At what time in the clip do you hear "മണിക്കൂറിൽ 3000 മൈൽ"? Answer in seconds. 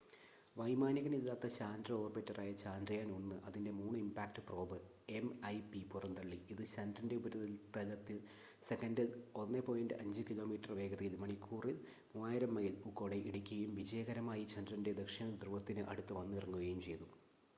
11.17-12.75